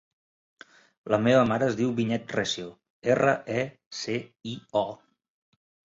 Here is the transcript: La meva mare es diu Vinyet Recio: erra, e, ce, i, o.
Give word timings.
La 1.15 1.17
meva 1.25 1.43
mare 1.51 1.67
es 1.73 1.77
diu 1.81 1.91
Vinyet 2.01 2.33
Recio: 2.37 2.71
erra, 3.17 3.35
e, 3.61 3.67
ce, 3.99 4.17
i, 4.55 4.57
o. 4.83 4.87